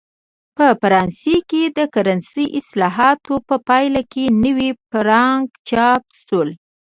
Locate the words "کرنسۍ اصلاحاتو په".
1.93-3.55